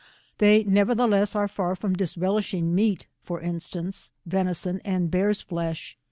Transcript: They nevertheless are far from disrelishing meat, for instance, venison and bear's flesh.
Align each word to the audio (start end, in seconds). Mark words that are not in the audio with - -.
They 0.39 0.63
nevertheless 0.63 1.35
are 1.35 1.47
far 1.47 1.75
from 1.75 1.95
disrelishing 1.95 2.73
meat, 2.73 3.05
for 3.21 3.39
instance, 3.39 4.09
venison 4.25 4.81
and 4.83 5.11
bear's 5.11 5.43
flesh. 5.43 5.95